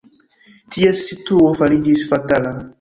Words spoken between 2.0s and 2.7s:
fatala.